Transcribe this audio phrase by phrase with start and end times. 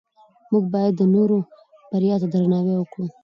[0.51, 1.37] موږ باید د نورو
[1.91, 3.05] بریا ته درناوی وکړو